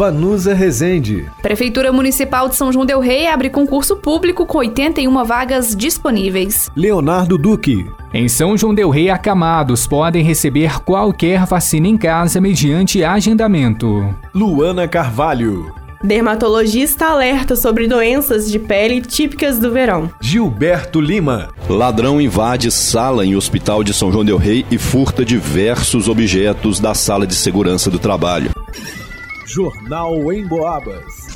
[0.00, 1.30] Vanusa Rezende.
[1.42, 6.70] Prefeitura Municipal de São João Del Rei abre concurso público com 81 vagas disponíveis.
[6.74, 7.84] Leonardo Duque.
[8.14, 14.16] Em São João Del Rei, acamados podem receber qualquer vacina em casa mediante agendamento.
[14.34, 15.70] Luana Carvalho.
[16.02, 20.10] Dermatologista alerta sobre doenças de pele típicas do verão.
[20.18, 21.50] Gilberto Lima.
[21.68, 26.94] Ladrão invade sala em hospital de São João Del Rei e furta diversos objetos da
[26.94, 28.50] sala de segurança do trabalho.
[29.52, 31.29] Jornal em Boabas.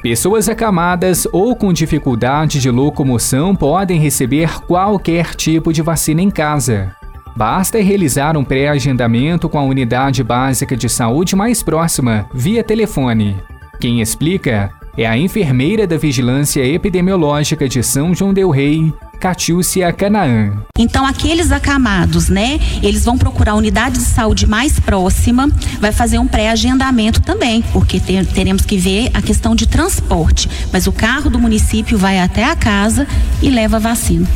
[0.00, 6.95] Pessoas acamadas ou com dificuldade de locomoção podem receber qualquer tipo de vacina em casa.
[7.36, 13.36] Basta realizar um pré-agendamento com a unidade básica de saúde mais próxima, via telefone.
[13.78, 20.62] Quem explica é a enfermeira da Vigilância Epidemiológica de São João Del Rei, Catiúcia Canaã.
[20.78, 25.46] Então, aqueles acamados, né, eles vão procurar a unidade de saúde mais próxima,
[25.78, 30.48] vai fazer um pré-agendamento também, porque ter, teremos que ver a questão de transporte.
[30.72, 33.06] Mas o carro do município vai até a casa
[33.42, 34.26] e leva a vacina.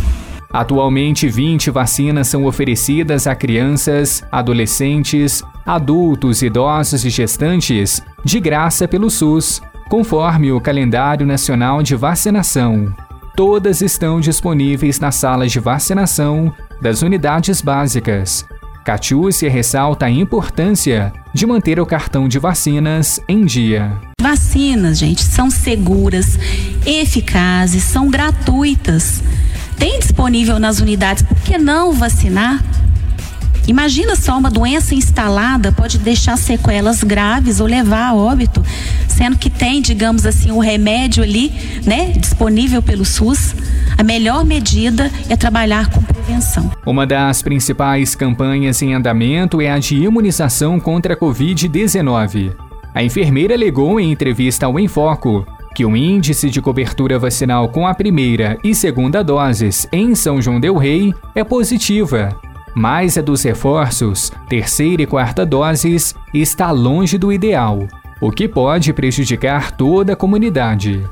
[0.53, 9.09] Atualmente, 20 vacinas são oferecidas a crianças, adolescentes, adultos, idosos e gestantes de graça pelo
[9.09, 12.93] SUS, conforme o calendário nacional de vacinação.
[13.37, 16.53] Todas estão disponíveis nas salas de vacinação
[16.83, 18.45] das unidades básicas.
[18.85, 23.93] Catiúcia ressalta a importância de manter o cartão de vacinas em dia.
[24.21, 26.39] Vacinas, gente, são seguras,
[26.85, 29.23] eficazes, são gratuitas
[29.81, 32.63] tem disponível nas unidades, por que não vacinar?
[33.67, 38.63] Imagina só uma doença instalada pode deixar sequelas graves ou levar a óbito,
[39.09, 41.53] sendo que tem, digamos assim, o remédio ali,
[41.87, 43.55] né, disponível pelo SUS.
[43.97, 46.71] A melhor medida é trabalhar com prevenção.
[46.85, 52.53] Uma das principais campanhas em andamento é a de imunização contra a Covid-19.
[52.95, 55.47] A enfermeira alegou em entrevista ao Enfoco
[55.81, 60.61] que o índice de cobertura vacinal com a primeira e segunda doses em São João
[60.61, 62.39] Del Rei é positiva,
[62.75, 67.89] mas a dos reforços, terceira e quarta doses, está longe do ideal,
[68.21, 71.03] o que pode prejudicar toda a comunidade.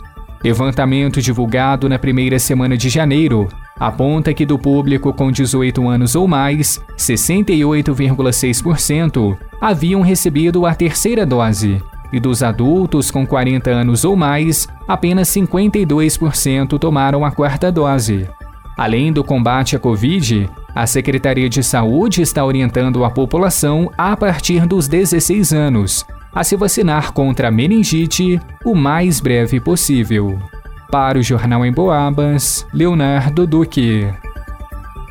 [0.45, 3.49] Levantamento divulgado na primeira semana de janeiro
[3.81, 11.81] aponta que do público com 18 anos ou mais, 68,6% haviam recebido a terceira dose
[12.13, 18.29] e dos adultos com 40 anos ou mais, apenas 52% tomaram a quarta dose.
[18.77, 24.67] Além do combate à Covid, a Secretaria de Saúde está orientando a população a partir
[24.67, 26.07] dos 16 anos
[26.39, 30.39] a se vacinar contra a meningite o mais breve possível.
[30.91, 34.07] Para o Jornal em Boabas, Leonardo Duque.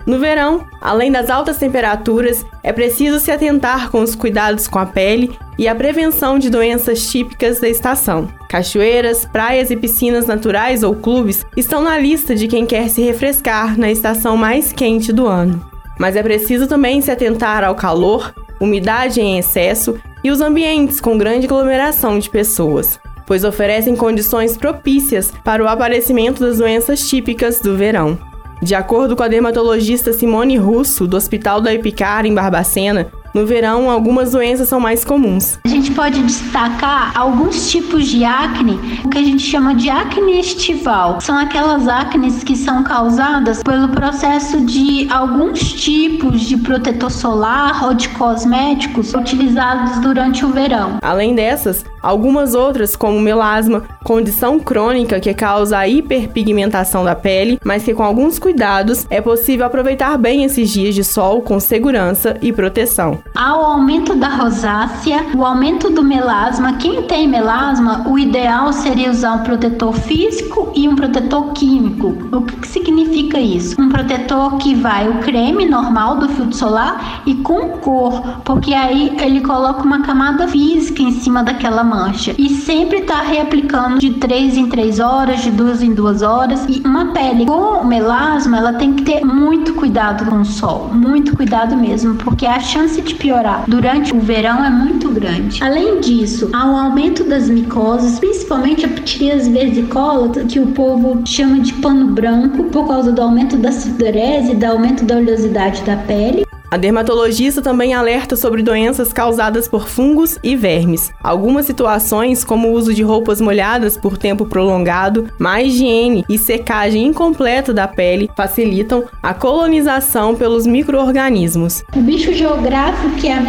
[0.07, 4.85] No verão, além das altas temperaturas, é preciso se atentar com os cuidados com a
[4.85, 8.29] pele e a prevenção de doenças típicas da estação.
[8.47, 13.77] Cachoeiras, praias e piscinas naturais ou clubes estão na lista de quem quer se refrescar
[13.77, 15.61] na estação mais quente do ano.
[15.99, 21.17] Mas é preciso também se atentar ao calor, umidade em excesso e os ambientes com
[21.17, 27.75] grande aglomeração de pessoas, pois oferecem condições propícias para o aparecimento das doenças típicas do
[27.75, 28.17] verão.
[28.61, 33.89] De acordo com a dermatologista Simone Russo, do Hospital da Epicar, em Barbacena, no verão,
[33.89, 35.59] algumas doenças são mais comuns.
[35.87, 41.21] Gente pode destacar alguns tipos de acne, o que a gente chama de acne estival.
[41.21, 47.93] São aquelas acnes que são causadas pelo processo de alguns tipos de protetor solar ou
[47.93, 50.97] de cosméticos utilizados durante o verão.
[51.01, 57.83] Além dessas, algumas outras, como melasma, condição crônica que causa a hiperpigmentação da pele, mas
[57.83, 62.51] que com alguns cuidados é possível aproveitar bem esses dias de sol com segurança e
[62.51, 63.19] proteção.
[63.33, 66.73] Há o aumento da rosácea, o aumento do melasma.
[66.73, 72.17] Quem tem melasma, o ideal seria usar um protetor físico e um protetor químico.
[72.31, 73.79] O que, que significa isso?
[73.79, 79.15] Um protetor que vai o creme normal do filtro solar e com cor, porque aí
[79.21, 84.57] ele coloca uma camada física em cima daquela mancha e sempre está reaplicando de 3
[84.57, 86.65] em 3 horas, de 2 em 2 horas.
[86.67, 91.35] E uma pele com melasma, ela tem que ter muito cuidado com o sol, muito
[91.35, 95.63] cuidado mesmo, porque a chance de piorar durante o verão é muito grande.
[95.67, 101.59] Além disso, há um aumento das micoses, principalmente a ptirias versicolata, que o povo chama
[101.59, 105.97] de pano branco, por causa do aumento da sudorese e do aumento da oleosidade da
[105.97, 106.46] pele.
[106.69, 111.13] A dermatologista também alerta sobre doenças causadas por fungos e vermes.
[111.23, 117.07] Algumas situações, como o uso de roupas molhadas por tempo prolongado, má higiene e secagem
[117.07, 121.85] incompleta da pele, facilitam a colonização pelos micro-organismos.
[121.95, 123.47] O bicho geográfico que é a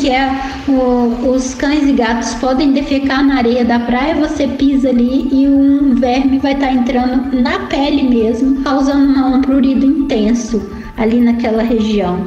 [0.00, 0.28] que é
[0.68, 5.48] o, os cães e gatos podem defecar na areia da praia, você pisa ali e
[5.48, 11.62] um verme vai estar tá entrando na pele mesmo, causando um prurido intenso ali naquela
[11.62, 12.26] região.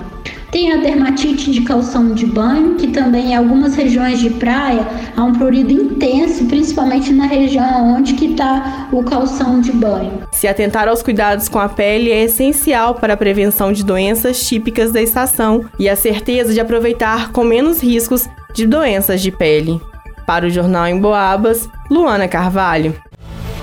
[0.51, 5.23] Tem a dermatite de calção de banho, que também em algumas regiões de praia há
[5.23, 10.23] um prurido intenso, principalmente na região onde que está o calção de banho.
[10.31, 14.91] Se atentar aos cuidados com a pele é essencial para a prevenção de doenças típicas
[14.91, 19.79] da estação e a certeza de aproveitar com menos riscos de doenças de pele.
[20.25, 22.95] Para o Jornal em Boabas, Luana Carvalho.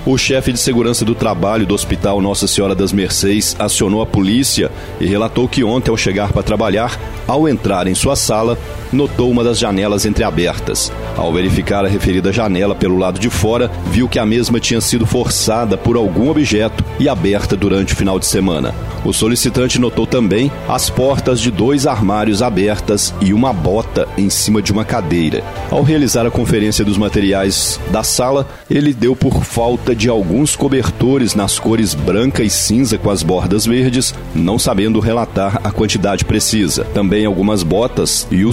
[0.06, 4.70] O chefe de segurança do trabalho do Hospital Nossa Senhora das Mercês acionou a polícia
[5.00, 8.56] e relatou que ontem, ao chegar para trabalhar, ao entrar em sua sala,
[8.92, 10.92] notou uma das janelas entreabertas.
[11.16, 15.06] Ao verificar a referida janela pelo lado de fora, viu que a mesma tinha sido
[15.06, 18.74] forçada por algum objeto e aberta durante o final de semana.
[19.04, 24.60] O solicitante notou também as portas de dois armários abertas e uma bota em cima
[24.60, 25.44] de uma cadeira.
[25.70, 31.34] Ao realizar a conferência dos materiais da sala, ele deu por falta de alguns cobertores
[31.34, 36.84] nas cores branca e cinza com as bordas verdes, não sabendo relatar a quantidade precisa.
[36.92, 38.52] Também algumas botas e o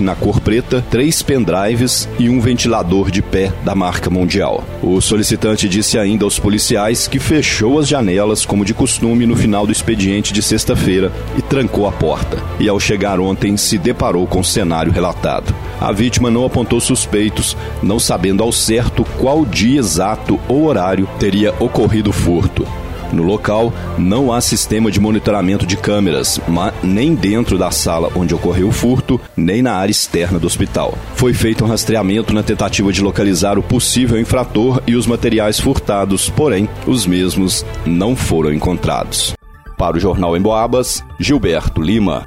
[0.00, 4.64] na cor preta, três pendrives e um ventilador de pé da marca mundial.
[4.82, 9.66] O solicitante disse ainda aos policiais que fechou as janelas como de costume no final
[9.66, 12.38] do expediente de sexta-feira e trancou a porta.
[12.58, 15.54] E ao chegar ontem se deparou com o cenário relatado.
[15.80, 21.54] A vítima não apontou suspeitos, não sabendo ao certo qual dia exato ou horário teria
[21.60, 22.66] ocorrido o furto.
[23.14, 26.40] No local, não há sistema de monitoramento de câmeras,
[26.82, 30.98] nem dentro da sala onde ocorreu o furto, nem na área externa do hospital.
[31.14, 36.28] Foi feito um rastreamento na tentativa de localizar o possível infrator e os materiais furtados,
[36.28, 39.32] porém, os mesmos não foram encontrados.
[39.78, 42.26] Para o Jornal em Boabas, Gilberto Lima.